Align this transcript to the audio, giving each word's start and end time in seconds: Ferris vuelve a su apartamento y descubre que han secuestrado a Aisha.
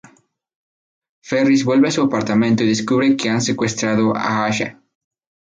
Ferris 1.21 1.63
vuelve 1.63 1.89
a 1.89 1.91
su 1.91 2.01
apartamento 2.01 2.63
y 2.63 2.67
descubre 2.69 3.15
que 3.15 3.29
han 3.29 3.39
secuestrado 3.39 4.17
a 4.17 4.45
Aisha. 4.45 4.81